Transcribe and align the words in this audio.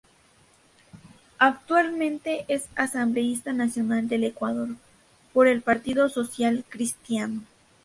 Actualmente 1.37 2.45
es 2.47 2.69
asambleísta 2.75 3.53
nacional 3.53 4.09
del 4.09 4.23
Ecuador, 4.23 4.69
por 5.31 5.45
el 5.47 5.61
Partido 5.61 6.09
Social 6.09 6.65
Cristiano. 6.67 7.43